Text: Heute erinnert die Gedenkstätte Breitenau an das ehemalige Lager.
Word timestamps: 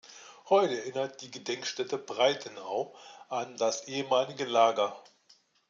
Heute 0.49 0.79
erinnert 0.79 1.21
die 1.21 1.29
Gedenkstätte 1.29 1.99
Breitenau 1.99 2.95
an 3.29 3.55
das 3.57 3.87
ehemalige 3.87 4.45
Lager. 4.45 4.99